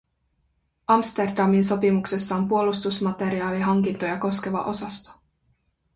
[0.87, 5.11] Amsterdamin sopimuksessa on puolustusmateriaalihankintoja koskeva osasto.